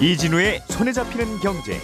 [0.00, 1.80] 이진우의 손에 잡히는 경제.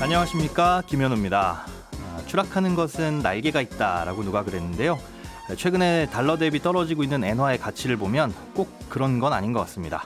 [0.00, 1.66] 안녕하십니까 김현우입니다.
[1.66, 4.98] 아, 추락하는 것은 날개가 있다라고 누가 그랬는데요.
[5.58, 10.04] 최근에 달러 대비 떨어지고 있는 엔화의 가치를 보면 꼭 그런 건 아닌 것 같습니다.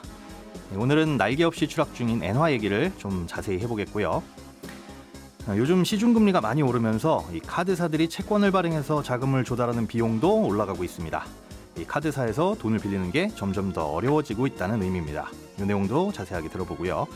[0.75, 4.23] 오늘은 날개 없이 추락 중인 엔화 얘기를 좀 자세히 해보겠고요.
[5.47, 11.25] 아, 요즘 시중금리가 많이 오르면서 이 카드사들이 채권을 발행해서 자금을 조달하는 비용도 올라가고 있습니다.
[11.77, 15.29] 이 카드사에서 돈을 빌리는 게 점점 더 어려워지고 있다는 의미입니다.
[15.59, 17.07] 이 내용도 자세하게 들어보고요.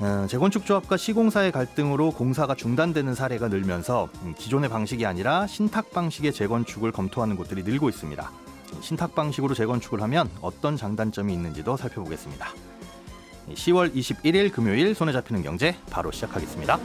[0.00, 6.32] 어, 재건축 조합과 시공사의 갈등으로 공사가 중단되는 사례가 늘면서 음, 기존의 방식이 아니라 신탁 방식의
[6.32, 8.30] 재건축을 검토하는 곳들이 늘고 있습니다.
[8.80, 12.52] 신탁 방식으로 재건축을 하면 어떤 장단점이 있는지도 살펴보겠습니다.
[13.48, 16.78] 10월 21일 금요일 손에 잡히는 경제 바로 시작하겠습니다.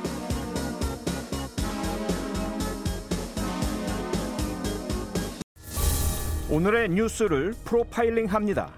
[6.50, 8.70] 오늘의 뉴스를 프로파일링 합니다.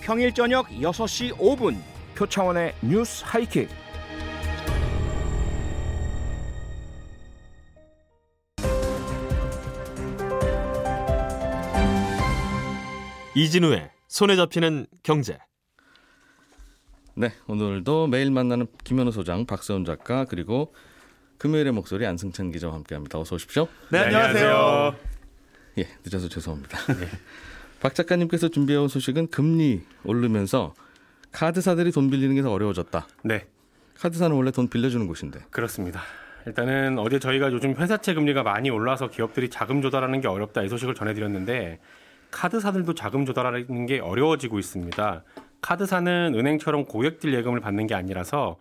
[0.00, 1.78] 평일 저녁 6시 5분
[2.16, 3.83] 표창원의 뉴스 하이킥.
[13.34, 15.38] 이진우의 손에 잡히는 경제.
[17.16, 20.74] 네, 오늘도 매일 만나는 김현우 소장, 박세훈 작가 그리고
[21.38, 23.18] 금요일의 목소리 안승찬 기자와 함께합니다.
[23.18, 23.68] 어서 오십시오.
[23.90, 24.96] 네, 안녕하세요.
[25.78, 26.78] 예, 늦어서 죄송합니다.
[26.94, 27.08] 네.
[27.80, 30.74] 박 작가님께서 준비해온 소식은 금리 오르면서
[31.32, 33.06] 카드사들이 돈 빌리는 게 더 어려워졌다.
[33.24, 33.46] 네.
[33.98, 35.40] 카드사는 원래 돈 빌려주는 곳인데.
[35.50, 36.02] 그렇습니다.
[36.46, 40.94] 일단은 어제 저희가 요즘 회사채 금리가 많이 올라서 기업들이 자금 조달하는 게 어렵다 이 소식을
[40.94, 41.80] 전해드렸는데
[42.34, 45.22] 카드사들도 자금 조달하는 게 어려워지고 있습니다.
[45.60, 48.56] 카드사는 은행처럼 고객들 예금을 받는 게 아니라서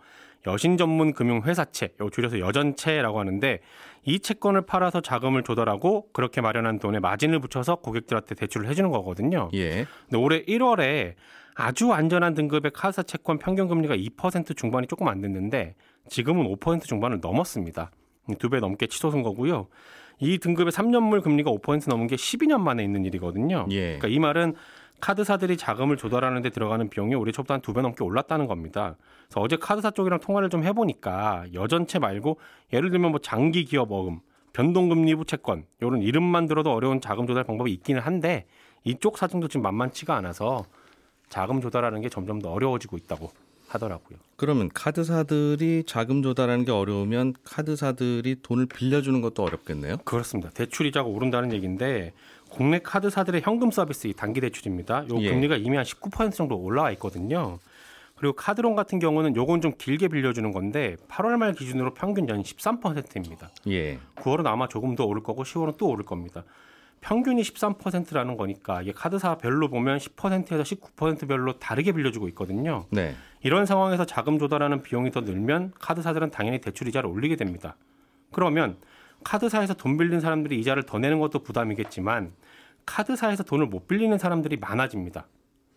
[0.46, 3.60] 여신 전문 금융 회사채, 줄여서 여전채라고 하는데
[4.04, 9.50] 이 채권을 팔아서 자금을 조달하고 그렇게 마련한 돈에 마진을 붙여서 고객들한테 대출을 해주는 거거든요.
[9.56, 9.88] 예.
[10.08, 11.16] 근데 올해 1월에
[11.56, 15.76] 아주 안전한 등급의 카드사 채권 평균 금리가 2% 중반이 조금 안 됐는데
[16.10, 17.90] 지금은 5% 중반을 넘었습니다.
[18.38, 19.68] 두 배 넘게 치솟은 거고요.
[20.20, 23.66] 이 등급의 3년물 금리가 5% 넘은 게 12년 만에 있는 일이거든요.
[23.72, 23.98] 예.
[23.98, 24.56] 그러니까 이 말은
[25.00, 28.96] 카드사들이 자금을 조달하는 데 들어가는 비용이 올해 초보다 한 두 배 넘게 올랐다는 겁니다.
[29.28, 32.40] 그래서 어제 카드사 쪽이랑 통화를 좀 해보니까 여전체 말고
[32.72, 34.20] 예를 들면 뭐 장기 기업 어음,
[34.54, 38.46] 변동금리 부 채권 이런 이름만 들어도 어려운 자금 조달 방법이 있기는 한데
[38.86, 40.64] 이쪽 사정도 지금 만만치가 않아서
[41.28, 43.30] 자금 조달하는 게 점점 더 어려워지고 있다고
[43.74, 44.20] 하더라고요.
[44.36, 49.98] 그러면 카드사들이 자금 조달하는 게 어려우면 카드사들이 돈을 빌려주는 것도 어렵겠네요.
[50.06, 50.50] 그렇습니다.
[50.52, 52.14] 대출 이자가 오른다는 얘기인데
[52.50, 55.06] 국내 카드사들의 현금 서비스 이 단기 대출입니다.
[55.10, 55.30] 요 예.
[55.30, 57.60] 금리가 이미 한 19% 정도 올라와 있거든요.
[58.16, 63.50] 그리고 카드론 같은 경우는 요건 좀 길게 빌려주는 건데 8월 말 기준으로 평균 연 13%입니다.
[63.68, 64.00] 예.
[64.16, 66.44] 9월은 아마 조금 더 오를 거고 10월은 또 오를 겁니다.
[67.04, 72.86] 평균이 13%라는 거니까 이게 카드사별로 보면 10%에서 19%별로 다르게 빌려주고 있거든요.
[72.92, 73.14] 네.
[73.42, 77.76] 이런 상황에서 자금 조달하는 비용이 더 늘면 카드사들은 당연히 대출 이자를 올리게 됩니다.
[78.32, 78.78] 그러면
[79.26, 82.32] 카드사에서 돈 빌린 사람들이 이자를 더 내는 것도 부담이겠지만
[82.86, 85.28] 카드사에서 돈을 못 빌리는 사람들이 많아집니다.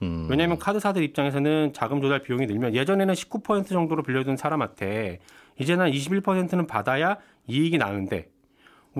[0.02, 0.28] 음.
[0.30, 5.18] 왜냐하면 카드사들 입장에서는 자금 조달 비용이 늘면 예전에는 19% 정도로 빌려준 사람한테
[5.58, 7.16] 이제는 21%는 받아야
[7.48, 8.28] 이익이 나는데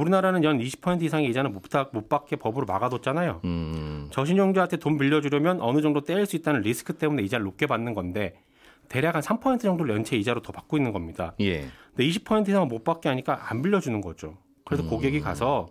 [0.00, 3.40] 우리나라는 연 20% 이상의 이자는 못, 받- 못 받게 법으로 막아뒀잖아요.
[3.44, 4.08] 음.
[4.10, 8.38] 저신용자한테 돈 빌려주려면 어느 정도 떼일 수 있다는 리스크 때문에 이자를 높게 받는 건데
[8.88, 11.32] 대략 한 3% 정도를 연체 이자로 더 받고 있는 겁니다.
[11.40, 11.66] 예.
[11.94, 14.36] 근데 20% 이상은 못 받게 하니까 안 빌려주는 거죠.
[14.64, 14.90] 그래서 음.
[14.90, 15.66] 고객이 가서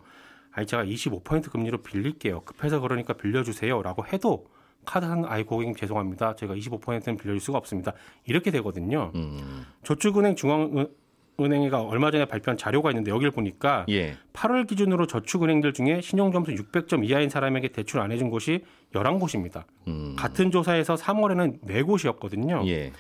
[0.52, 2.42] 아니 제가 25% 금리로 빌릴게요.
[2.42, 4.48] 급해서 그러니까 빌려주세요라고 해도
[4.86, 6.36] 카드 한 아이 고객님 죄송합니다.
[6.36, 7.94] 제가 25%는 빌려줄 수가 없습니다.
[8.26, 9.12] 이렇게 되거든요.
[9.16, 9.66] 음.
[9.84, 10.88] 저축은행 중앙
[11.40, 14.18] 은행회가 얼마 전에 발표한 자료가 있는데 여기를 보니까 예.
[14.34, 18.64] 8월 기준으로 저축은행들 중에 신용점수 600점 이하인 사람에게 대출 안 해준 곳이
[18.94, 19.64] 11곳입니다.
[19.88, 20.16] 음.
[20.18, 22.68] 같은 조사에서 3월에는 4곳이었거든요.
[22.68, 22.94] 예.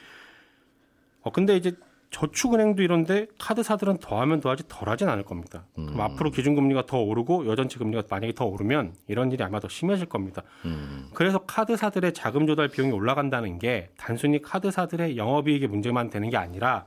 [1.21, 1.73] 어, 근데 이제
[2.11, 5.65] 저축은행도 이런데 카드사들은 더하면 더하지 덜하진 않을 겁니다.
[5.77, 5.87] 음.
[5.87, 10.05] 그럼 앞으로 기준금리가 더 오르고 여전체 금리가 만약에 더 오르면 이런 일이 아마 더 심해질
[10.05, 10.43] 겁니다.
[10.63, 11.09] 음.
[11.13, 16.85] 그래서 카드사들의 자금 조달 비용이 올라간다는 게 단순히 카드사들의 영업이익의 문제만 되는 게 아니라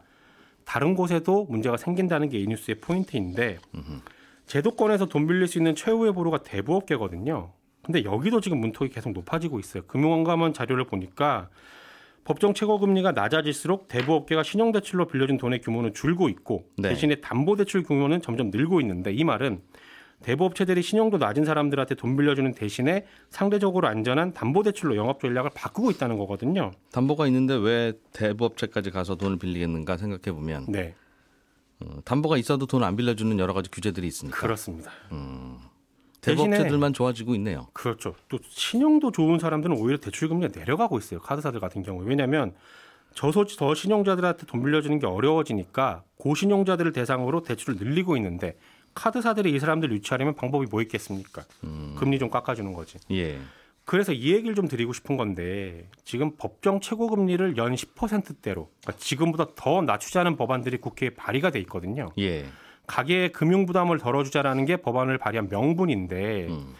[0.69, 3.59] 다른 곳에도 문제가 생긴다는 게 이 뉴스의 포인트인데
[4.47, 7.53] 제도권에서 돈 빌릴 수 있는 최후의 보루가 대부업계거든요.
[7.83, 9.83] 근데 여기도 지금 문턱이 계속 높아지고 있어요.
[9.87, 11.49] 금융감원 자료를 보니까
[12.25, 16.91] 법정 최고 금리가 낮아질수록 대부업계가 신용대출로 빌려준 돈의 규모는 줄고 있고 네.
[16.91, 19.63] 대신에 담보대출 규모는 점점 늘고 있는데 이 말은
[20.23, 26.73] 대부업체들이 신용도 낮은 사람들한테 돈 빌려주는 대신에 상대적으로 안전한 담보대출로 영업 전략을 바꾸고 있다는 거거든요.
[26.93, 30.95] 담보가 있는데 왜 대부업체까지 가서 돈을 빌리겠는가 생각해 보면 네,
[31.81, 34.91] 어, 담보가 있어도 돈 안 빌려주는 여러 가지 규제들이 있으니까 그렇습니다.
[36.21, 37.69] 대부업체들만 좋아지고 있네요.
[37.73, 38.15] 그렇죠.
[38.29, 41.21] 또 신용도 좋은 사람들은 오히려 대출 금리가 내려가고 있어요.
[41.21, 42.55] 카드사들 같은 경우에 왜냐하면
[43.15, 48.57] 저소지 저 신용자들한테 돈 빌려주는 게 어려워지니까 고신용자들을 대상으로 대출을 늘리고 있는데
[48.99, 51.45] 카드사들이 이 사람들 유치하려면 방법이 뭐 있겠습니까?
[51.97, 52.99] 금리 좀 깎아주는 거지.
[53.13, 53.39] 예.
[53.85, 59.47] 그래서 이 얘기를 좀 드리고 싶은 건데 지금 법정 최고 금리를 연 10%대로 그러니까 지금보다
[59.55, 62.09] 더 낮추자는 법안들이 국회에 발의가 돼 있거든요.
[62.19, 62.47] 예.
[62.89, 66.75] 가계의 금융 부담을 덜어주자라는 게 법안을 발의한 명분인데 음.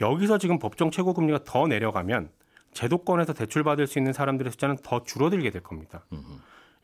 [0.00, 2.30] 여기서 지금 법정 최고 금리가 더 내려가면
[2.72, 6.06] 제도권에서 대출 받을 수 있는 사람들의 숫자는 더 줄어들게 될 겁니다.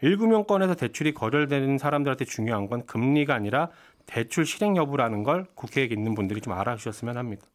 [0.02, 3.70] 일금융권에서 대출이 거절되는 사람들한테 중요한 건 금리가 아니라
[4.06, 7.46] 대출 실행 여부라는 걸 국회에 있는 분들이 좀 알아주셨으면 합니다.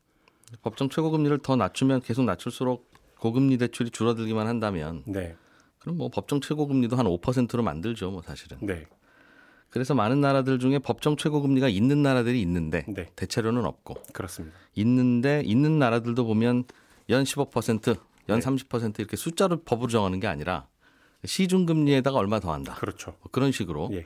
[0.62, 5.36] 법정 최고 금리를 더 낮추면 계속 낮출수록 고금리 대출이 줄어들기만 한다면 네,
[5.78, 8.58] 그럼 뭐 법정 최고 금리도 한 5%로 만들죠, 뭐 사실은.
[8.62, 8.86] 네,
[9.70, 13.12] 그래서 많은 나라들 중에 법정 최고 금리가 있는 나라들이 있는데 네.
[13.16, 14.58] 대체로는 없고 그렇습니다.
[14.76, 16.64] 있는데 있는 나라들도 보면
[17.10, 17.98] 연 15%,
[18.30, 18.46] 연 네.
[18.46, 20.68] 30% 이렇게 숫자로 법으로 정하는 게 아니라
[21.26, 22.76] 시중 금리에다가 얼마 더 한다.
[22.76, 23.12] 그렇죠.
[23.20, 24.06] 뭐 그런 식으로 예.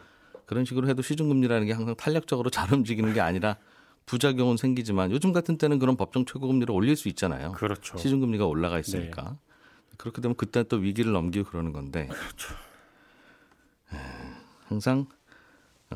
[0.54, 3.58] 그런 식으로 해도 시중 금리라는 게 항상 탄력적으로 잘 움직이는 게 아니라
[4.06, 7.54] 부작용은 생기지만 요즘 같은 때는 그런 법정 최고 금리를 올릴 수 있잖아요.
[7.54, 7.98] 그렇죠.
[7.98, 9.38] 시중 금리가 올라가 있으니까
[9.98, 12.54] 그렇게 되면 그때 또 위기를 넘기고 그러는 건데 그렇죠.
[13.94, 13.98] 에,
[14.68, 15.08] 항상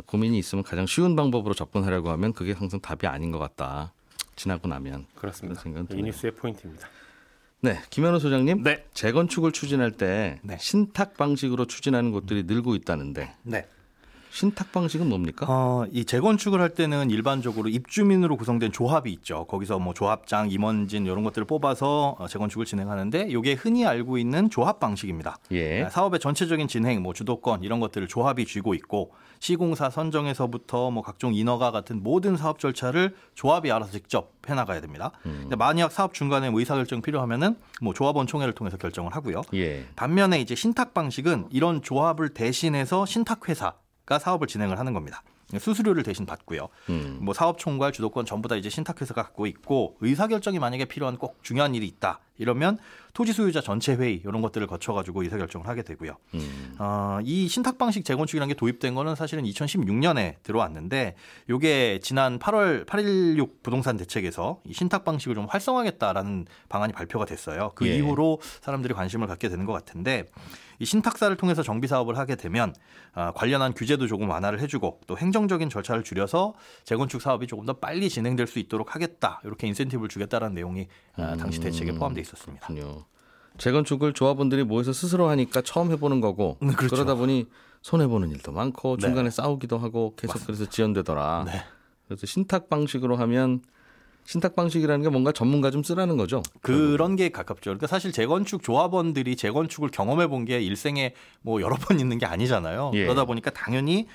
[0.07, 3.93] 고민이 있으면 가장 쉬운 방법으로 접근하려고 하면 그게 항상 답이 아닌 것 같다.
[4.35, 5.61] 지나고 나면 그렇습니다.
[5.93, 6.01] 이.
[6.01, 6.87] 뉴스의 포인트입니다.
[7.61, 8.63] 네, 김현우 소장님.
[8.63, 8.85] 네.
[8.93, 10.57] 재건축을 추진할 때 네.
[10.59, 13.67] 신탁 방식으로 추진하는 곳들이 늘고 있다는데 네.
[14.31, 15.45] 신탁 방식은 뭡니까?
[15.49, 19.45] 어, 이 재건축을 할 때는 일반적으로 입주민으로 구성된 조합이 있죠.
[19.45, 24.79] 거기서 뭐 조합장, 임원진 이런 것들을 뽑아서 어, 재건축을 진행하는데 이게 흔히 알고 있는 조합
[24.79, 25.37] 방식입니다.
[25.51, 25.83] 예.
[25.83, 31.33] 아, 사업의 전체적인 진행, 뭐 주도권 이런 것들을 조합이 쥐고 있고 시공사 선정에서부터 뭐 각종
[31.33, 35.11] 인허가 같은 모든 사업 절차를 조합이 알아서 직접 해 나가야 됩니다.
[35.23, 39.41] 근데 만약 사업 중간에 뭐 의사결정 필요하면은 뭐 조합원 총회를 통해서 결정을 하고요.
[39.53, 39.85] 예.
[39.95, 43.73] 반면에 이제 신탁 방식은 이런 조합을 대신해서 신탁 회사
[44.07, 45.21] 가 사업을 진행을 하는 겁니다.
[45.59, 46.69] 수수료를 대신 받고요.
[46.89, 47.19] 음.
[47.21, 51.17] 뭐 사업 총괄 주도권 전부 다 이제 신탁 회사가 갖고 있고 의사 결정이 만약에 필요한
[51.17, 52.77] 꼭 중요한 일이 있다 이러면
[53.13, 56.17] 토지 소유자 전체 회의 이런 것들을 거쳐 가지고 의사 결정을 하게 되고요.
[56.35, 56.75] 음.
[56.77, 61.15] 어, 이 신탁 방식 재건축이라는 게 도입된 거는 사실은 2016년에 들어왔는데
[61.49, 67.71] 요게 지난 8월 816 부동산 대책에서 이 신탁 방식을 좀 활성화하겠다라는 방안이 발표가 됐어요.
[67.73, 67.95] 그 예.
[67.95, 70.25] 이후로 사람들이 관심을 갖게 되는 것 같은데
[70.79, 72.73] 이 신탁사를 통해서 정비 사업을 하게 되면
[73.13, 76.53] 아, 관련한 규제도 조금 완화를 해주고 또 행정적인 절차를 줄여서
[76.83, 81.59] 재건축 사업이 조금 더 빨리 진행될 수 있도록 하겠다 이렇게 인센티브를 주겠다라는 내용이 아, 당시
[81.59, 82.67] 대책에 포함돼 있 었습니다.
[82.67, 83.05] 그렇군요.
[83.57, 86.95] 재건축을 조합원들이 모여서 스스로 하니까 처음 해보는 거고 음, 그렇죠.
[86.95, 87.47] 그러다 보니
[87.81, 89.01] 손해 보는 일도 많고 네.
[89.01, 91.45] 중간에 싸우기도 하고 계속 그래서 지연되더라.
[91.45, 91.63] 네.
[92.07, 93.61] 그래서 신탁 방식으로 하면
[94.27, 96.43] 신탁 방식이라는 게 뭔가 전문가 좀 쓰라는 거죠.
[96.61, 97.69] 그런 게 가깝죠.
[97.71, 102.91] 그러니까 사실 재건축 조합원들이 재건축을 경험해 본 게 일생에 뭐 여러 번 있는 게 아니잖아요.
[102.93, 103.03] 예.
[103.03, 104.05] 그러다 보니까 당연히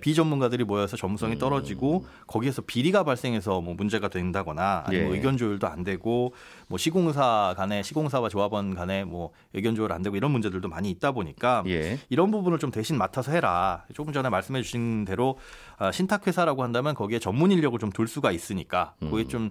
[0.00, 5.16] 비전문가들이 모여서 전문성이 떨어지고 거기에서 비리가 발생해서 뭐 문제가 된다거나 아니면 뭐 예.
[5.18, 6.34] 의견 조율도 안 되고
[6.68, 11.12] 뭐 시공사 간에 시공사와 조합원 간에 뭐 의견 조율 안 되고 이런 문제들도 많이 있다
[11.12, 11.98] 보니까 예.
[12.10, 13.84] 이런 부분을 좀 대신 맡아서 해라.
[13.94, 15.38] 조금 전에 말씀해 주신 대로
[15.78, 19.50] 아, 신탁 회사라고 한다면 거기에 전문 인력을 좀 둘 수가 있으니까 그게 좀 에,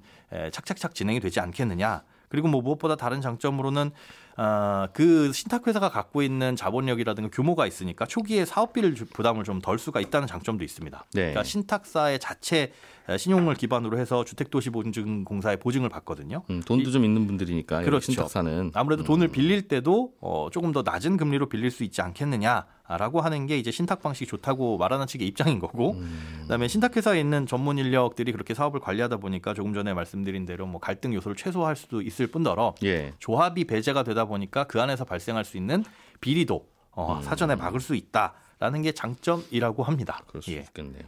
[0.51, 2.03] 착착착 진행이 되지 않겠느냐.
[2.29, 3.91] 그리고 뭐 무엇보다 다른 장점으로는
[4.37, 9.77] 아, 그 신탁 회사가 갖고 있는 자본력이라든가 규모가 있으니까 초기에 사업비를 주- 부담을 좀 덜
[9.77, 10.97] 수가 있다는 장점도 있습니다.
[11.13, 11.21] 네.
[11.21, 12.71] 그러니까 신탁사의 자체
[13.09, 16.43] 에, 신용을 기반으로 해서 주택도시보증공사의 보증을 받거든요.
[16.49, 18.05] 음, 돈도 좀 있는 분들이니까 그렇죠.
[18.13, 22.65] 신탁사는 아무래도 돈을 빌릴 때도 어, 조금 더 낮은 금리로 빌릴 수 있지 않겠느냐
[22.97, 25.95] 라고 하는 게 이제 신탁 방식이 좋다고 말하는 측의 입장인 거고,
[26.41, 30.79] 그다음에 신탁 회사에 있는 전문 인력들이 그렇게 사업을 관리하다 보니까 조금 전에 말씀드린 대로 뭐
[30.79, 33.13] 갈등 요소를 최소화할 수도 있을 뿐더러 예.
[33.19, 35.83] 조합이 배제가 되다 보니까 그 안에서 발생할 수 있는
[36.19, 40.21] 비리도 어, 사전에 막을 수 있다라는 게 장점이라고 합니다.
[40.27, 40.57] 그럴 수 예.
[40.57, 41.03] 있겠네요.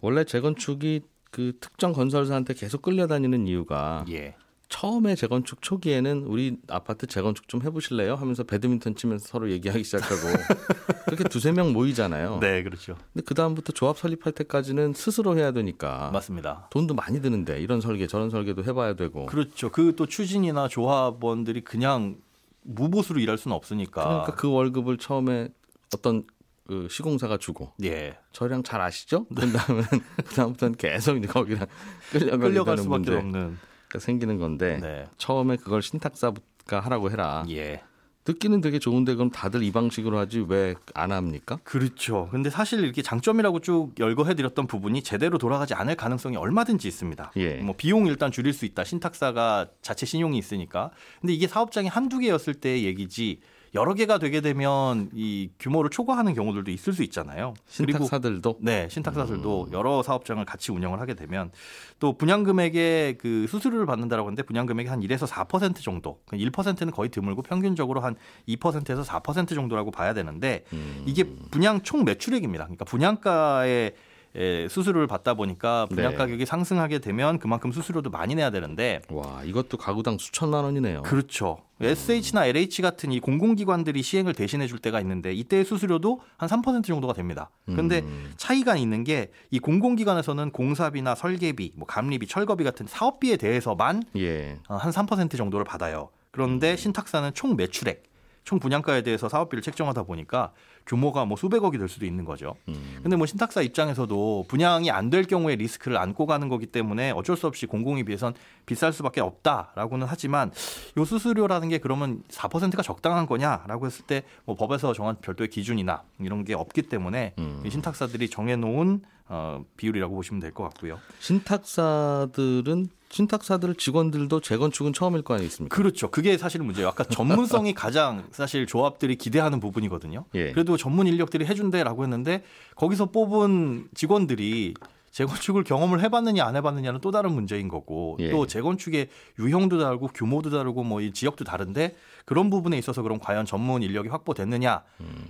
[0.00, 4.34] 원래 재건축이 그 특정 건설사한테 계속 끌려다니는 이유가 예.
[4.68, 8.14] 처음에 재건축 초기에는 우리 아파트 재건축 좀 해보실래요?
[8.16, 10.14] 하면서 배드민턴 치면서 서로 얘기하기 시작하고
[11.06, 12.38] 그렇게 두세 명 모이잖아요.
[12.40, 12.96] 네, 그렇죠.
[13.12, 16.68] 근데 그 다음부터 조합 설립할 때까지는 스스로 해야 되니까 맞습니다.
[16.70, 19.70] 돈도 많이 드는데 이런 설계 저런 설계도 해봐야 되고 그렇죠.
[19.70, 22.18] 그 또 추진이나 조합원들이 그냥
[22.62, 24.04] 무보수로 일할 수는 없으니까.
[24.04, 25.48] 그러니까 그 월급을 처음에
[25.94, 26.24] 어떤
[26.66, 28.18] 그 시공사가 주고 예.
[28.32, 29.24] 저희랑 잘 아시죠?
[29.28, 29.82] 그다음에
[30.28, 31.66] 그다음부터는 계속 이제 거기랑
[32.12, 33.58] 끌려갈 수밖에 문제 없는.
[33.98, 35.06] 생기는 건데 네.
[35.16, 36.34] 처음에 그걸 신탁사가
[36.80, 37.44] 하라고 해라.
[37.50, 37.82] 예.
[38.24, 41.58] 듣기는 되게 좋은데 그럼 다들 이 방식으로 하지 왜 안 합니까?
[41.64, 42.28] 그렇죠.
[42.30, 47.32] 근데 사실 이렇게 장점이라고 쭉 열거해드렸던 부분이 제대로 돌아가지 않을 가능성이 얼마든지 있습니다.
[47.36, 47.54] 예.
[47.54, 48.84] 뭐 비용 일단 줄일 수 있다.
[48.84, 50.90] 신탁사가 자체 신용이 있으니까.
[51.22, 53.40] 근데 이게 사업장이 한두 개였을 때의 얘기지
[53.74, 57.54] 여러 개가 되게 되면 이 규모를 초과하는 경우들도 있을 수 있잖아요.
[57.76, 61.50] 그리고 신탁사들도 네, 신탁사들도 여러 사업장을 같이 운영을 하게 되면
[61.98, 66.20] 또 분양 금액의 그 수수료를 받는다라고 하는데 분양 금액이 한 1에서 4% 정도.
[66.28, 68.16] 1%는 거의 드물고 평균적으로 한
[68.48, 70.64] 2%에서 4% 정도라고 봐야 되는데
[71.04, 72.64] 이게 분양 총 매출액입니다.
[72.64, 73.94] 그러니까 분양가의
[74.36, 76.16] 에, 수수료를 받다 보니까 분양 네.
[76.16, 81.02] 가격이 상승하게 되면 그만큼 수수료도 많이 내야 되는데 와 이것도 가구당 수천만 원이네요.
[81.02, 81.58] 그렇죠.
[81.80, 87.12] SH나 LH 같은 이 공공기관들이 시행을 대신해 줄 때가 있는데 이때의 수수료도 한 3% 정도가
[87.12, 87.50] 됩니다.
[87.66, 88.32] 그런데 음.
[88.36, 94.58] 차이가 있는 게 이 공공기관에서는 공사비나 설계비, 뭐 감리비, 철거비 같은 사업비에 대해서만 예.
[94.68, 96.10] 어, 한3% 정도를 받아요.
[96.30, 98.04] 그런데 신탁사는 총 매출액,
[98.44, 100.52] 총 분양가에 대해서 사업비를 책정하다 보니까
[100.88, 102.56] 규모가 뭐 수백억이 될 수도 있는 거죠.
[102.68, 102.98] 음.
[103.02, 107.46] 근데 뭐 신탁사 입장에서도 분양이 안 될 경우에 리스크를 안고 가는 거기 때문에 어쩔 수
[107.46, 108.34] 없이 공공에 비해선
[108.66, 110.50] 비쌀 수밖에 없다라고는 하지만
[110.96, 116.44] 요 수수료라는 게 그러면 4%가 적당한 거냐라고 했을 때 뭐 법에서 정한 별도의 기준이나 이런
[116.44, 117.62] 게 없기 때문에 음.
[117.64, 120.98] 이 신탁사들이 정해놓은 어, 비율이라고 보시면 될 것 같고요.
[121.20, 125.74] 신탁사들은 신탁사들 직원들도 재건축은 처음일 거 아니겠습니까?
[125.74, 126.10] 그렇죠.
[126.10, 126.88] 그게 사실 문제예요.
[126.88, 130.24] 아까 전문성이 가장 사실 조합들이 기대하는 부분이거든요.
[130.34, 130.52] 예.
[130.52, 132.42] 그래도 전문 인력들이 해준대라고 했는데
[132.76, 134.74] 거기서 뽑은 직원들이
[135.10, 138.30] 재건축을 경험을 해봤느냐 안 해봤느냐는 또 다른 문제인 거고 예.
[138.30, 139.08] 또 재건축의
[139.38, 144.08] 유형도 다르고 규모도 다르고 뭐 이 지역도 다른데 그런 부분에 있어서 그럼 과연 전문 인력이
[144.10, 144.82] 확보됐느냐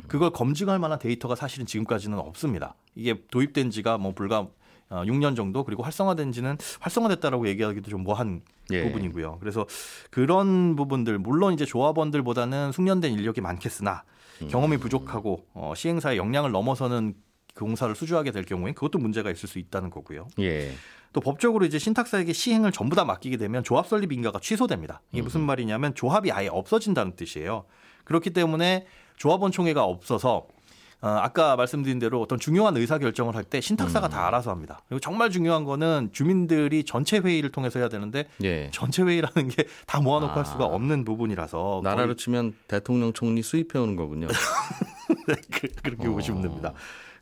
[0.08, 2.74] 그걸 검증할 만한 데이터가 사실은 지금까지는 없습니다.
[2.96, 4.48] 이게 도입된 지가 뭐 불과
[4.90, 8.40] 어, 6년 정도 그리고 활성화된 지는 활성화됐다라고 얘기하기도 좀 뭐한
[8.72, 8.84] 예.
[8.84, 9.38] 부분이고요.
[9.40, 9.66] 그래서
[10.10, 14.02] 그런 부분들 물론 이제 조합원들보다는 숙련된 인력이 많겠으나
[14.46, 17.14] 경험이 부족하고 어, 시행사의 역량을 넘어서는
[17.54, 20.28] 그 공사를 수주하게 될 경우엔 그것도 문제가 있을 수 있다는 거고요.
[20.38, 20.72] 예.
[21.12, 25.00] 또 법적으로 이제 신탁사에게 시행을 전부 다 맡기게 되면 조합 설립 인가가 취소됩니다.
[25.12, 27.64] 이게 무슨 말이냐면 조합이 아예 없어진다는 뜻이에요.
[28.04, 30.57] 그렇기 때문에 조합원 총회가 없어서 어,
[31.00, 34.80] 아까 말씀드린 대로 어떤 중요한 의사 결정을 할 때 신탁사가 다 알아서 합니다.
[34.88, 38.68] 그리고 정말 중요한 거는 주민들이 전체 회의를 통해서 해야 되는데 예.
[38.72, 40.36] 전체 회의라는 게 다 모아놓고 아.
[40.38, 44.26] 할 수가 없는 부분이라서 나라로 치면 대통령 총리 수입해 오는 거군요.
[45.52, 46.12] 그- 그렇게 어.
[46.12, 46.72] 보시면 됩니다.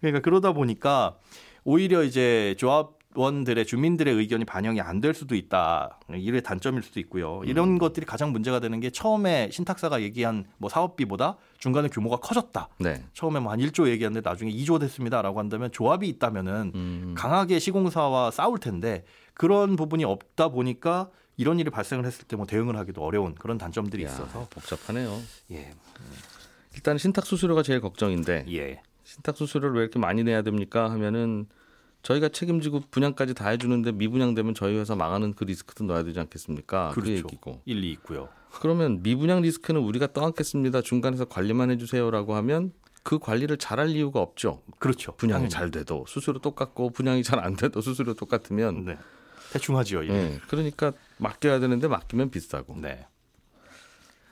[0.00, 1.16] 그러니까 그러다 보니까
[1.64, 5.98] 오히려 이제 조합 원들의 주민들의 의견이 반영이 안 될 수도 있다.
[6.14, 7.42] 이게 단점일 수도 있고요.
[7.44, 7.78] 이런 음.
[7.78, 12.68] 것들이 가장 문제가 되는 게 처음에 신탁사가 얘기한 뭐 사업비보다 중간에 규모가 커졌다.
[12.78, 13.04] 네.
[13.12, 17.14] 처음에 뭐 한 1조 얘기했는데 나중에 2조 됐습니다라고 한다면 조합이 있다면은 음.
[17.16, 19.04] 강하게 시공사와 싸울 텐데
[19.34, 24.04] 그런 부분이 없다 보니까 이런 일이 발생을 했을 때 뭐 대응을 하기도 어려운 그런 단점들이
[24.04, 25.20] 야, 있어서 복잡하네요.
[25.52, 25.70] 예.
[26.74, 28.80] 일단 신탁 수수료가 제일 걱정인데 예.
[29.04, 31.46] 신탁 수수료를 왜 이렇게 많이 내야 됩니까 하면은
[32.06, 36.90] 저희가 책임지고 분양까지 다 해주는데 미분양되면 저희 회사 망하는 그 리스크도 넣어야 되지 않겠습니까?
[36.94, 37.12] 그 그렇죠.
[37.12, 38.28] 얘기고 일리 있고요.
[38.60, 40.82] 그러면 미분양 리스크는 우리가 떠안겠습니다.
[40.82, 42.72] 중간에서 관리만 해주세요라고 하면
[43.02, 44.62] 그 관리를 잘할 이유가 없죠.
[44.78, 45.16] 그렇죠.
[45.16, 45.50] 분양이 당연히.
[45.50, 48.98] 잘 돼도 수수료 똑같고 분양이 잘 안 돼도 수수료 똑같으면 네.
[49.52, 50.04] 대충 하지요.
[50.04, 50.08] 예.
[50.10, 53.04] 예, 그러니까 맡겨야 되는데 맡기면 비싸고 네.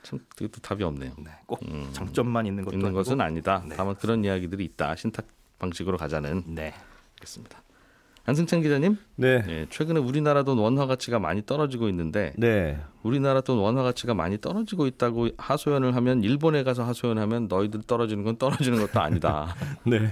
[0.01, 1.13] 참 그것도 답이 없네요.
[1.17, 1.31] 네.
[1.45, 1.59] 꼭
[1.91, 2.99] 장점만 있는 것도 있는 아니고.
[2.99, 3.65] 것은 아니다.
[3.67, 3.75] 네.
[3.75, 4.95] 다만 그런 이야기들이 있다.
[4.95, 5.27] 신탁
[5.59, 6.73] 방식으로 가자는 네.
[7.15, 7.64] 알겠습니다.
[8.27, 9.43] 안승찬 기자님, 네.
[9.47, 12.79] 예, 최근에 우리나라 돈 원화 가치가 많이 떨어지고 있는데 네.
[13.03, 18.37] 우리나라 돈 원화 가치가 많이 떨어지고 있다고 하소연을 하면 일본에 가서 하소연하면 너희들 떨어지는 건
[18.37, 19.55] 떨어지는 것도 아니다.
[19.85, 20.11] 네.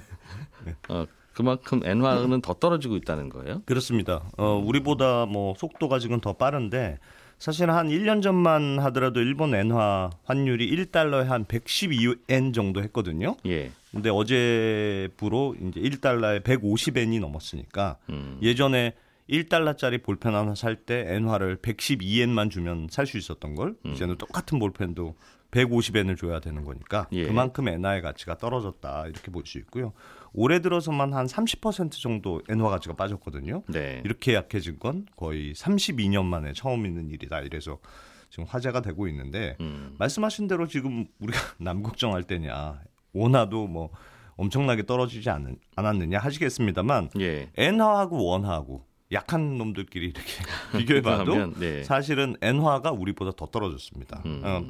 [0.89, 3.63] 어, 그만큼 엔화는 더 떨어지고 있다는 거예요.
[3.65, 4.21] 그렇습니다.
[4.37, 6.99] 어, 우리보다 뭐 속도가 지금 더 빠른데
[7.39, 13.35] 사실 한 1년 전만 하더라도 일본 엔화 환율이 1달러에 한 112엔 정도 했거든요.
[13.45, 13.71] 예.
[13.91, 18.37] 근데 어제부로 이제 1달러에 150엔이 넘었으니까 음.
[18.41, 18.93] 예전에
[19.29, 23.93] 1달러짜리 볼펜 하나 살 때 엔화를 112엔만 주면 살 수 있었던 걸 음.
[23.93, 25.15] 이제는 똑같은 볼펜도
[25.51, 27.25] 150엔을 줘야 되는 거니까 예.
[27.25, 29.93] 그만큼 엔화의 가치가 떨어졌다 이렇게 볼 수 있고요.
[30.33, 33.63] 올해 들어서만 한 30% 정도 엔화 가치가 빠졌거든요.
[33.67, 34.01] 네.
[34.03, 37.41] 이렇게 약해진 건 거의 32년 만에 처음 있는 일이다.
[37.41, 37.79] 이래서
[38.29, 39.95] 지금 화제가 되고 있는데 음.
[39.99, 42.81] 말씀하신 대로 지금 우리가 남 걱정할 때냐
[43.13, 43.91] 원화도 뭐
[44.35, 47.51] 엄청나게 떨어지지 않, 않았느냐 하시겠습니다만 예.
[47.55, 50.31] 엔화하고 원화하고 약한 놈들끼리 이렇게
[50.75, 51.83] 비교해봐도 네.
[51.83, 54.23] 사실은 엔화가 우리보다 더 떨어졌습니다.
[54.25, 54.41] 음.
[54.43, 54.63] 어,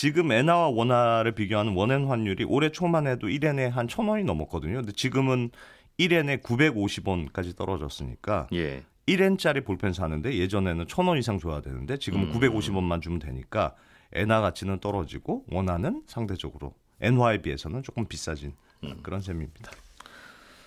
[0.00, 4.76] 지금 엔화와 원화를 비교하는 원엔 환율이 올해 초만 해도 1엔에 한 1,000원이 넘었거든요.
[4.76, 5.50] 근데 지금은
[5.98, 8.82] 1엔에 950원까지 떨어졌으니까 예.
[9.06, 12.32] 1엔짜리 볼펜 사는데 예전에는 1,000원 이상 줘야 되는데 지금은 음.
[12.32, 13.74] 950원만 주면 되니까
[14.14, 18.54] 엔화 가치는 떨어지고 원화는 상대적으로 엔화에 비해서는 조금 비싸진
[18.84, 19.00] 음.
[19.02, 19.70] 그런 셈입니다.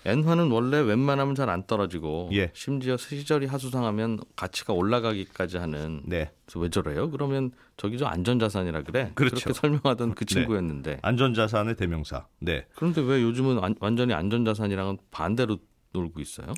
[0.06, 2.50] 엔화는 원래 웬만하면 잘 안 떨어지고 예.
[2.54, 6.30] 심지어 시절이 하수상하면 가치가 올라가기까지 하는 네.
[6.46, 7.10] 그래서 왜 저래요?
[7.10, 9.12] 그러면 저기 저 안전자산이라 그래.
[9.14, 9.36] 그렇죠.
[9.48, 10.34] 렇게 설명하던 그 네.
[10.34, 12.26] 친구였는데 안전자산의 대명사.
[12.40, 12.66] 네.
[12.74, 15.58] 그런데 왜 요즘은 완- 완전히 안전자산이랑은 반대로
[15.92, 16.52] 놀고 있어요?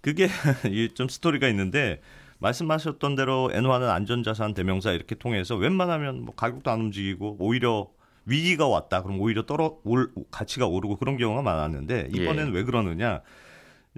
[0.00, 0.28] 그게
[0.70, 2.00] 이좀 스토리가 있는데
[2.38, 7.88] 말씀하셨던 대로 엔화는 안전자산 대명사 이렇게 통해서 웬만하면 뭐 가격도 안 움직이고 오히려
[8.26, 13.22] 위기가 왔다 그럼 오히려 떨어 올 가치가 오르고 그런 경우가 많았는데 이번에는 왜 그러느냐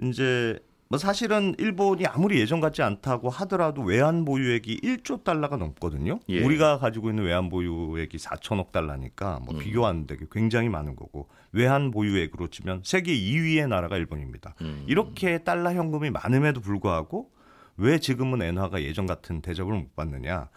[0.01, 0.59] 이제
[0.91, 6.19] 뭐 사실은 일본이 아무리 예전 같지 않다고 하더라도 외환 보유액이 1조 달러가 넘거든요.
[6.29, 6.43] 예.
[6.43, 11.91] 우리가 가지고 있는 외환 보유액이 4천억 달러니까 뭐 비교 안 되게 굉장히 많은 거고 외환
[11.91, 14.55] 보유액으로 치면 세계 2위의 나라가 일본입니다.
[14.61, 14.83] 음.
[14.87, 17.29] 이렇게 달러 현금이 많음에도 불구하고
[17.77, 20.49] 왜 지금은 엔화가 예전 같은 대접을 못 받느냐?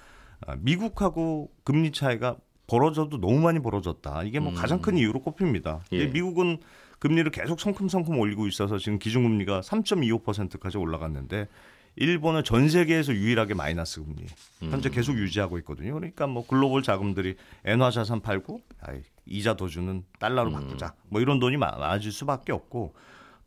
[0.47, 2.39] 아, 미국하고 금리 차이가
[2.73, 4.23] 벌어져도 너무 많이 벌어졌다.
[4.23, 5.81] 이게 뭐 가장 큰 이유로 꼽힙니다.
[5.93, 6.07] 예.
[6.07, 6.57] 미국은
[7.01, 11.49] 금리를 계속 성큼성큼 올리고 있어서 지금 기준금리가 3.25%까지 올라갔는데
[11.97, 14.25] 일본은 전 세계에서 유일하게 마이너스 금리
[14.61, 15.93] 현재 계속 유지하고 있거든요.
[15.93, 17.37] 그러니까 뭐 글로벌 자금들이
[17.67, 20.95] 엔화 자산 팔고 아이, 이자 더 주는 달러로 바꾸자.
[21.11, 22.95] 뭐 이런 돈이 많아질 수밖에 없고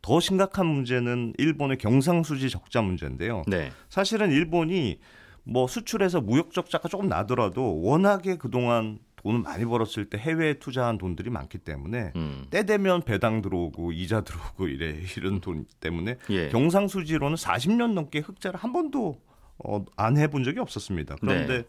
[0.02, 3.42] 더 심각한 문제는 일본의 경상수지 적자 문제인데요.
[3.48, 3.72] 네.
[3.88, 5.00] 사실은 일본이
[5.42, 11.30] 뭐 수출해서 무역 적자가 조금 나더라도 워낙에 그동안 돈을 많이 벌었을 때 해외에 투자한 돈들이
[11.30, 12.46] 많기 때문에 음.
[12.50, 16.48] 때 되면 배당 들어오고 이자 들어오고 이래 이런 돈 때문에 예.
[16.50, 19.20] 경상수지로는 40년 넘게 흑자를 한 번도
[19.58, 21.16] 어, 안 해본 적이 없었습니다.
[21.20, 21.64] 그런데 네.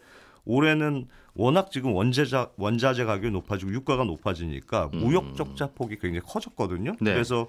[0.45, 6.91] 올해는 워낙 지금 원재자 원자재 가격이 높아지고 유가가 높아지니까 무역 적자 폭이 굉장히 커졌거든요.
[6.91, 6.97] 음.
[7.01, 7.13] 네.
[7.13, 7.47] 그래서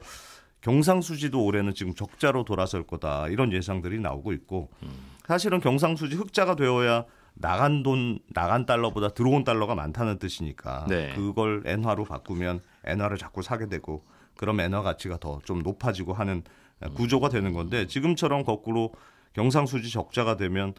[0.63, 4.89] 경상수지도 올해는 지금 적자로 돌아설 거다 이런 예상들이 나오고 있고 음.
[5.27, 7.05] 사실은 경상수지 흑자가 되어야
[7.41, 11.13] 나간 돈 나간 달러보다 들어온 달러가 많다는 뜻이니까 네.
[11.15, 14.05] 그걸 엔화로 바꾸면 엔화를 자꾸 사게 되고
[14.37, 16.43] 그럼 엔화 가치가 더 좀 높아지고 하는
[16.95, 18.93] 구조가 되는 건데 지금처럼 거꾸로
[19.35, 20.75] 경상수지 적자가 되면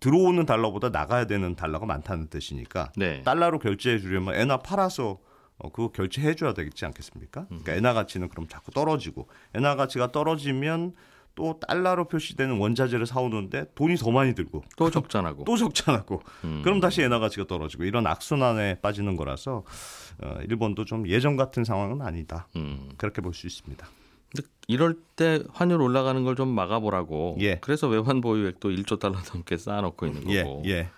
[0.00, 3.22] 들어오는 달러보다 나가야 되는 달러가 많다는 뜻이니까 네.
[3.22, 5.18] 달러로 결제해 주려면 엔화 팔아서
[5.58, 7.46] 어, 그거 결제해 줘야 되겠지 않겠습니까?
[7.46, 10.94] 그러니까 엔화 가치는 그럼 자꾸 떨어지고 엔화 가치가 떨어지면
[11.38, 15.44] 또 달러로 표시되는 원자재를 사오는데 돈이 더 많이 들고 또 적자나고.
[15.46, 16.62] 또 적자나고 음.
[16.64, 19.62] 그럼 다시 엔화 가치가 떨어지고 이런 악순환에 빠지는 거라서
[20.20, 22.90] 어, 일본도 좀 예전 같은 상황은 아니다 음.
[22.96, 23.86] 그렇게 볼 수 있습니다.
[24.34, 27.36] 근데 이럴 때 환율 올라가는 걸 좀 막아보라고.
[27.40, 27.60] 예.
[27.60, 30.62] 그래서 외환 보유액도 1조 달러 넘게 쌓아놓고 있는 예, 거고.
[30.66, 30.90] 예.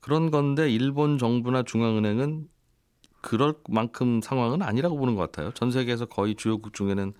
[0.00, 2.46] 그런 건데 일본 정부나 중앙은행은
[3.22, 5.50] 그럴 만큼 상황은 아니라고 보는 것 같아요.
[5.54, 7.14] 전 세계에서 거의 주요국 중에는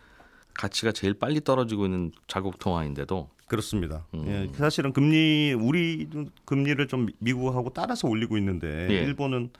[0.58, 4.06] 가치가 제일 빨리 떨어지고 있는 자국 통화인데도 그렇습니다.
[4.12, 4.24] 음.
[4.26, 8.94] 예, 사실은 금리 우리도 금리를 좀 미국하고 따라서 올리고 있는데 예.
[9.04, 9.50] 일본은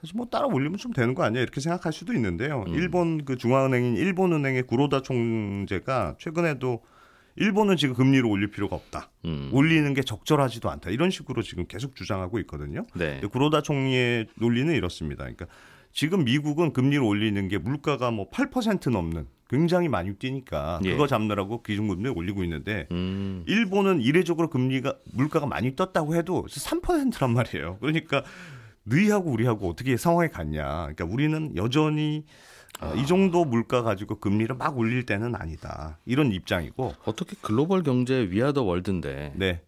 [0.00, 2.64] 사실 뭐 따라 올리면 좀 되는 거 아니야 이렇게 생각할 수도 있는데요.
[2.68, 2.74] 음.
[2.74, 6.82] 일본 그 중앙은행인 일본은행의 구로다 총재가 최근에도
[7.34, 9.10] 일본은 지금 금리를 올릴 필요가 없다.
[9.24, 9.50] 음.
[9.52, 10.90] 올리는 게 적절하지도 않다.
[10.90, 12.86] 이런 식으로 지금 계속 주장하고 있거든요.
[12.94, 13.20] 네.
[13.32, 15.24] 구로다 총리의 논리는 이렇습니다.
[15.24, 15.46] 그러니까
[15.92, 20.92] 지금 미국은 금리를 올리는 게 물가가 뭐 8% 넘는 굉장히 많이 뛰니까 예.
[20.92, 23.44] 그거 잡느라고 기준금리를 올리고 있는데 음.
[23.46, 27.78] 일본은 이례적으로 금리가 물가가 많이 떴다고 해도 3%란 말이에요.
[27.80, 28.24] 그러니까
[28.84, 30.62] 너희하고 우리하고 어떻게 상황이 같냐.
[30.62, 32.24] 그러니까 우리는 여전히
[32.80, 35.98] 어, 이 정도 물가 가지고 금리를 막 올릴 때는 아니다.
[36.04, 36.94] 이런 입장이고.
[37.04, 39.62] 어떻게 글로벌 경제 위아더 월드인데 네.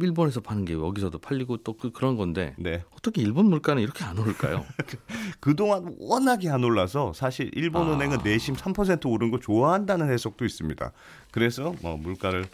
[0.00, 2.82] 일본에서 파는 게 여기서도 팔리고 또 그, 그런 건데 네.
[2.96, 4.64] 어떻게 일본 물가는 이렇게 안 오를까요?
[5.40, 7.94] 그동안 워낙에 안 올라서 사실 일본 아.
[7.94, 10.92] 은행은 내심 3% 오른 거 좋아한다는 해석도 있습니다.
[11.30, 12.44] 그래서 뭐 물가를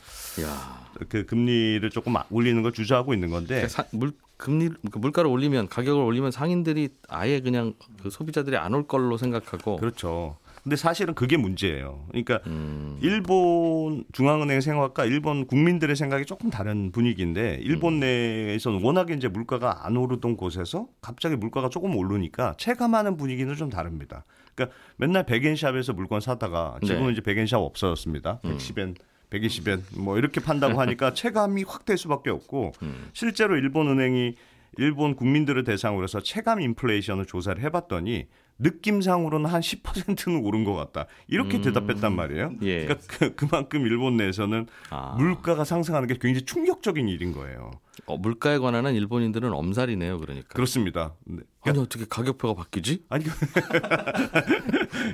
[0.43, 5.69] 야, 그 금리를 조금 올리는 걸 주저하고 있는 건데 사, 물 금리 그 물가를 올리면
[5.69, 10.39] 가격을 올리면 상인들이 아예 그냥 그 소비자들이 안 올 걸로 생각하고 그렇죠.
[10.63, 12.07] 근데 사실은 그게 문제예요.
[12.09, 18.01] 그러니까 음, 일본 중앙은행 생각과 일본 국민들의 생각이 조금 다른 분위기인데 일본 음.
[18.01, 24.25] 내에서는 워낙에 이제 물가가 안 오르던 곳에서 갑자기 물가가 조금 오르니까 체감하는 분위기는 좀 다릅니다.
[24.55, 27.13] 그러니까 맨날 백엔샵에서 물건 사다가 지금은 네.
[27.13, 28.41] 이제 백엔샵 없어졌습니다.
[28.45, 28.57] 음.
[28.57, 28.97] 110엔
[29.31, 33.09] 120엔 뭐 이렇게 판다고 하니까 체감이 확 될 수밖에 없고 음.
[33.15, 34.35] 실제로 일본 은행이
[34.77, 38.27] 일본 국민들을 대상으로 해서 체감 인플레이션을 조사를 해봤더니
[38.61, 41.07] 느낌상으로는 한 10%는 오른 것 같다.
[41.27, 41.63] 이렇게 음.
[41.63, 42.53] 대답했단 말이에요.
[42.63, 42.85] 예.
[42.85, 45.15] 그러니까 그, 그만큼 일본 내에서는 아.
[45.19, 47.73] 물가가 상승하는 게 굉장히 충격적인 일인 거예요.
[48.07, 50.21] 어, 물가에 관한 한 일본인들은 엄살이네요.
[50.21, 50.49] 그러니까.
[50.49, 51.15] 그렇습니다.
[51.25, 51.43] 네.
[51.63, 53.05] 아니 어떻게 가격표가 바뀌지?
[53.09, 53.25] 아니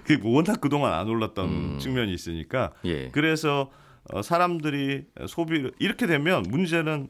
[0.05, 1.79] 그 워낙 그동안 안 올랐던 음.
[1.79, 3.09] 측면이 있으니까 예.
[3.11, 3.71] 그래서
[4.13, 7.09] 어, 사람들이 소비를 이렇게 되면 문제는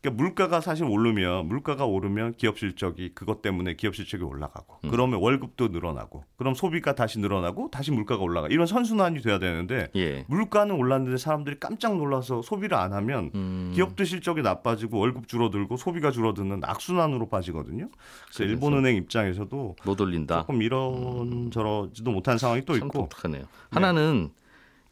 [0.00, 4.90] 그러니까 물가가 사실 오르면 물가가 오르면 기업 실적이 그것 때문에 기업 실적이 올라가고 음.
[4.90, 10.24] 그러면 월급도 늘어나고 그럼 소비가 다시 늘어나고 다시 물가가 올라가 이런 선순환이 돼야 되는데 예.
[10.28, 13.72] 물가는 올랐는데 사람들이 깜짝 놀라서 소비를 안 하면 음.
[13.74, 17.88] 기업도 실적이 나빠지고 월급 줄어들고 소비가 줄어드는 악순환으로 빠지거든요.
[18.26, 20.40] 그래서 일본은행 입장에서도 못 올린다.
[20.40, 23.44] 조금 이런 저러지도 못한 상황이 또 참 있고 독특하네요.
[23.70, 24.30] 하나는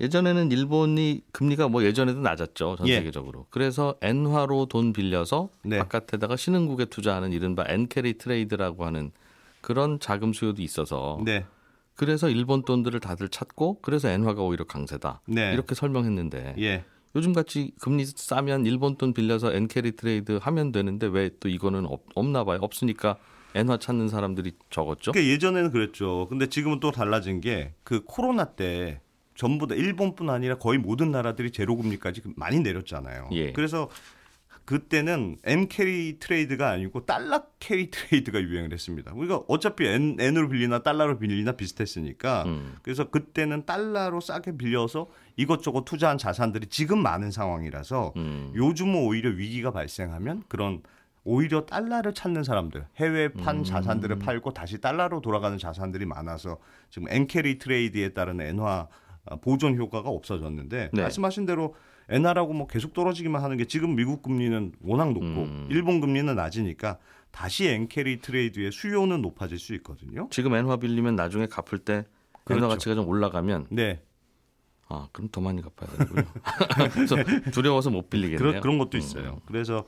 [0.01, 2.97] 예전에는 일본이 금리가 뭐 예전에도 낮았죠 전 예.
[2.97, 3.47] 세계적으로.
[3.51, 5.79] 그래서 엔화로 돈 빌려서 네.
[5.79, 9.11] 바깥에다가 신흥국에 투자하는 이른바 엔캐리 트레이드라고 하는
[9.61, 11.45] 그런 자금 수요도 있어서 네.
[11.97, 15.53] 그래서 일본 돈들을 다들 찾고 그래서 엔화가 오히려 강세다 네.
[15.53, 16.85] 이렇게 설명했는데 예.
[17.17, 22.03] 요즘 같이 금리 싸면 일본 돈 빌려서 엔캐리 트레이드 하면 되는데 왜 또 이거는 없,
[22.15, 22.59] 없나 봐요.
[22.61, 23.17] 없으니까
[23.55, 25.11] 엔화 찾는 사람들이 적었죠.
[25.13, 26.27] 그러니까 예전에는 그랬죠.
[26.29, 29.01] 근데 지금은 또 달라진 게 그 코로나 때
[29.39, 33.29] 전부 다 일본뿐 아니라 거의 모든 나라들이 제로 금리까지 많이 내렸잖아요.
[33.33, 33.53] 예.
[33.53, 33.89] 그래서
[34.65, 39.13] 그때는 엔 캐리 트레이드가 아니고 달러 캐리 트레이드가 유행을 했습니다.
[39.15, 42.75] 우리가 어차피 엔, 엔으로 빌리나 달러로 빌리나 비슷했으니까 음.
[42.83, 48.53] 그래서 그때는 달러로 싸게 빌려서 이것저것 투자한 자산들이 지금 많은 상황이라서 음.
[48.57, 50.83] 요즘은 오히려 위기가 발생하면 그런
[51.23, 56.59] 오히려 달러를 찾는 사람들 해외 판 자산들을 팔고 다시 달러로 돌아가는 자산들이 많아서
[56.91, 58.89] 지금 엔캐리 트레이드에 따른 엔화 아,
[59.37, 61.03] 보존 효과가 없어졌는데 네.
[61.03, 61.75] 말씀하신 대로
[62.09, 65.69] 엔화라고 뭐 계속 떨어지기만 하는 게 지금 미국 금리는 워낙 높고 음.
[65.71, 66.99] 일본 금리는 낮으니까
[67.31, 70.29] 다시 엔캐리 트레이드의 수요는 높아질 수 있거든요.
[70.31, 72.07] 지금 엔화 빌리면 나중에 갚을 때
[72.45, 72.69] 그렇죠.
[72.69, 74.03] 가치가 좀 올라가면 네.
[74.91, 75.91] 아 그럼 더 많이 갚아야.
[76.93, 77.17] 그래서
[77.53, 78.39] 두려워서 못 빌리겠네요.
[78.39, 79.41] 그런 그런 것도 있어요.
[79.47, 79.85] 그래서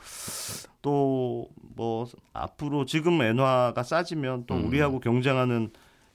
[0.83, 1.49] 또
[1.81, 4.67] 뭐 앞으로 지금 엔화가 싸지면 또 음.
[4.67, 5.71] 우리하고 경쟁하는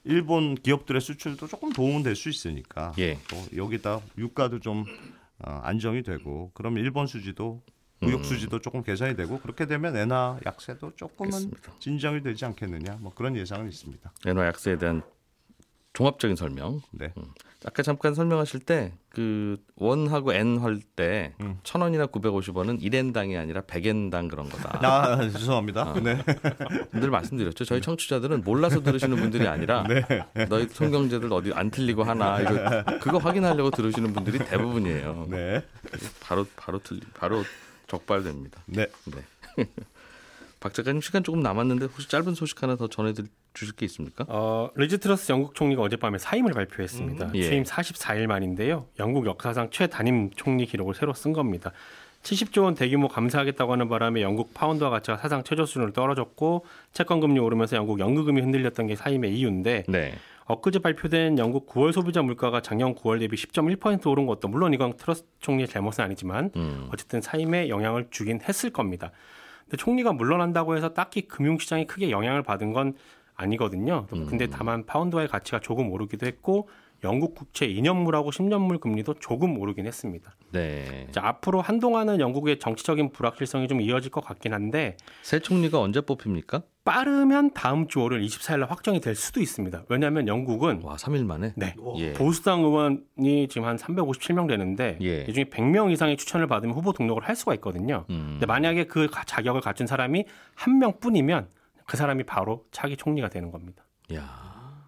[0.06, 3.18] 일본 기업들의 수출도 조금 도움은 될 수 있으니까 예.
[3.28, 4.84] 또 여기다 유가도 좀
[5.38, 7.62] 어, 안정이 되고 그럼 일본 수지도
[8.00, 8.24] 무역 음.
[8.24, 11.72] 수지도 조금 개선이 되고 그렇게 되면 엔화 약세도 조금은 알겠습니다.
[11.78, 14.12] 진정이 되지 않겠느냐 뭐 그런 예상은 있습니다.
[14.26, 15.02] 엔화 약세에 대한
[15.96, 16.80] 종합적인 설명.
[16.90, 17.12] 네.
[17.64, 21.58] 아까 잠깐 설명하실 때 그 원하고 엔할때 음.
[21.62, 24.78] 천 원이나 950원은 1엔당이 아니라 100엔당 그런 거다.
[24.86, 25.94] 아 죄송합니다.
[26.02, 26.22] 네.
[26.92, 27.64] 늘 말씀드렸죠.
[27.64, 29.86] 저희 청취자들은 몰라서 들으시는 분들이 아니라
[30.50, 35.28] 너희 통경제들 어디 안 틀리고 하나 이거 그거 확인하려고 들으시는 분들이 대부분이에요.
[35.30, 35.64] 네.
[36.20, 37.42] 바로 바로 틀리 바로
[37.86, 38.60] 적발됩니다.
[38.66, 38.86] 네.
[39.06, 39.66] 네.
[40.66, 43.12] 박 작가님 시간 조금 남았는데 혹시 짧은 소식 하나 더 전해
[43.54, 44.24] 주실 게 있습니까?
[44.26, 47.30] 어, 리즈 트러스 영국 총리가 어젯밤에 사임을 발표했습니다.
[47.34, 47.42] 예.
[47.42, 48.86] 취임 44일 만인데요.
[48.98, 51.70] 영국 역사상 최단임 총리 기록을 새로 쓴 겁니다.
[52.24, 57.38] 70조 원 대규모 감세하겠다고 하는 바람에 영국 파운드화 가치가 사상 최저 수준으로 떨어졌고 채권 금리
[57.38, 60.14] 오르면서 영국 연금이 흔들렸던 게 사임의 이유인데 네.
[60.46, 65.24] 엊그제 발표된 영국 9월 소비자 물가가 작년 9월 대비 10.1% 오른 것도 물론 이건 트러스
[65.38, 66.88] 총리의 잘못은 아니지만 음.
[66.92, 69.12] 어쨌든 사임에 영향을 주긴 했을 겁니다.
[69.66, 72.94] 근데 총리가 물러난다고 해서 딱히 금융시장이 크게 영향을 받은 건
[73.34, 74.06] 아니거든요.
[74.06, 76.68] 근데 다만 파운드화의 가치가 조금 오르기도 했고
[77.04, 80.34] 영국 국채 2년물하고 10년물 금리도 조금 오르긴 했습니다.
[80.52, 81.08] 네.
[81.10, 86.62] 자, 앞으로 한동안은 영국의 정치적인 불확실성이 좀 이어질 것 같긴 한데 새 총리가 언제 뽑힙니까?
[86.86, 89.84] 빠르면 다음 주 월요일 24일 날 확정이 될 수도 있습니다.
[89.88, 91.52] 왜냐하면 영국은 와, 3일 만에.
[91.56, 91.74] 네.
[91.98, 92.12] 예.
[92.12, 95.22] 보수당 의원이 지금 한 357명 되는데 예.
[95.28, 98.04] 이 중에 100명 이상의 추천을 받으면 후보 등록을 할 수가 있거든요.
[98.10, 98.28] 음.
[98.34, 101.48] 근데 만약에 그 가- 자격을 갖춘 사람이 한 명뿐이면
[101.86, 103.84] 그 사람이 바로 차기 총리가 되는 겁니다.
[104.14, 104.86] 야.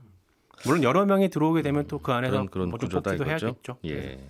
[0.64, 3.28] 물론 여러 명이 들어오게 되면 또 그 안에서 그런 그런 뭐좀 구조다 이거죠.
[3.28, 3.78] 해야겠죠.
[3.82, 3.90] 네.
[3.90, 4.20] 예.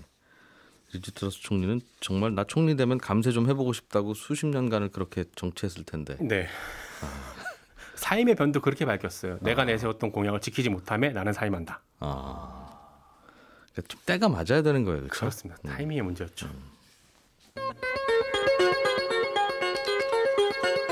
[0.95, 5.85] 리지 트러스 총리는 정말 나 총리 되면 감세 좀 해보고 싶다고 수십 년간을 그렇게 정치했을
[5.85, 6.17] 텐데.
[6.19, 6.47] 네.
[7.99, 9.39] 사임의 변도 그렇게 밝혔어요.
[9.41, 11.81] 내가 내세웠던 공약을 지키지 못함에 나는 사임한다.
[12.01, 12.69] 아.
[13.73, 15.21] 그러니까 좀 때가 맞아야 되는 거예요, 그렇죠?
[15.21, 15.61] 그렇습니다.
[15.69, 16.49] 타이밍의 문제였죠.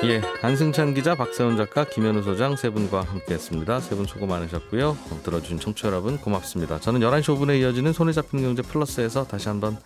[0.04, 3.80] 예, 안승찬 기자, 박세훈 작가, 김현우 소장 세 분과 함께했습니다.
[3.80, 4.90] 세 분 수고 많으셨고요.
[4.90, 6.78] 어, 들어주신 청취자 여러분 고맙습니다.
[6.80, 9.76] 저는 11시 5분에 이어지는 손에 잡히는 경제 플러스에서 다시 한번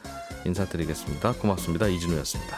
[0.44, 1.32] 인사드리겠습니다.
[1.34, 1.86] 고맙습니다.
[1.86, 2.56] 이진우였습니다.